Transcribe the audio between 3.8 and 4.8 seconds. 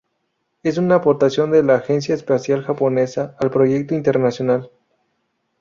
internacional.